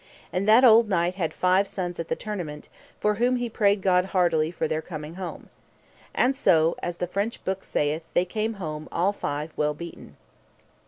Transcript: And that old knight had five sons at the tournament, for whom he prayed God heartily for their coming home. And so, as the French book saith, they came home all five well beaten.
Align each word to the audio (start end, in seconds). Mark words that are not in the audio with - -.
And 0.33 0.49
that 0.49 0.63
old 0.63 0.89
knight 0.89 1.13
had 1.13 1.31
five 1.31 1.67
sons 1.67 1.99
at 1.99 2.07
the 2.07 2.15
tournament, 2.15 2.69
for 2.99 3.13
whom 3.13 3.35
he 3.35 3.49
prayed 3.51 3.83
God 3.83 4.05
heartily 4.05 4.49
for 4.49 4.67
their 4.67 4.81
coming 4.81 5.13
home. 5.13 5.49
And 6.15 6.35
so, 6.35 6.75
as 6.81 6.95
the 6.97 7.05
French 7.05 7.45
book 7.45 7.63
saith, 7.63 8.01
they 8.15 8.25
came 8.25 8.55
home 8.55 8.89
all 8.91 9.13
five 9.13 9.53
well 9.55 9.75
beaten. 9.75 10.17